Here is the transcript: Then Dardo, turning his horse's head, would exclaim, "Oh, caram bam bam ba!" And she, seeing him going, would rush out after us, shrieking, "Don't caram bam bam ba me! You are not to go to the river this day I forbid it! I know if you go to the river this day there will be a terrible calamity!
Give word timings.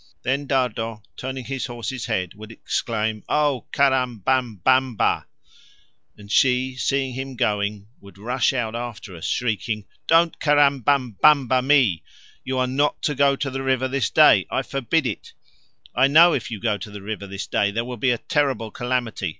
Then 0.23 0.47
Dardo, 0.47 1.03
turning 1.15 1.45
his 1.45 1.67
horse's 1.67 2.07
head, 2.07 2.33
would 2.33 2.51
exclaim, 2.51 3.23
"Oh, 3.29 3.67
caram 3.71 4.17
bam 4.25 4.55
bam 4.55 4.95
ba!" 4.95 5.27
And 6.17 6.31
she, 6.31 6.75
seeing 6.75 7.13
him 7.13 7.35
going, 7.35 7.85
would 7.99 8.17
rush 8.17 8.51
out 8.51 8.73
after 8.73 9.15
us, 9.15 9.27
shrieking, 9.27 9.85
"Don't 10.07 10.39
caram 10.39 10.83
bam 10.83 11.17
bam 11.21 11.47
ba 11.47 11.61
me! 11.61 12.01
You 12.43 12.57
are 12.57 12.65
not 12.65 13.03
to 13.03 13.13
go 13.13 13.35
to 13.35 13.51
the 13.51 13.61
river 13.61 13.87
this 13.87 14.09
day 14.09 14.47
I 14.49 14.63
forbid 14.63 15.05
it! 15.05 15.33
I 15.93 16.07
know 16.07 16.33
if 16.33 16.49
you 16.49 16.59
go 16.59 16.79
to 16.79 16.89
the 16.89 17.03
river 17.03 17.27
this 17.27 17.45
day 17.45 17.69
there 17.69 17.85
will 17.85 17.97
be 17.97 18.09
a 18.09 18.17
terrible 18.17 18.71
calamity! 18.71 19.29